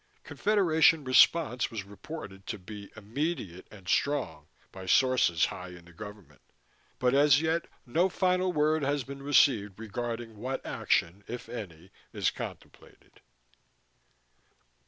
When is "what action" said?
10.37-11.23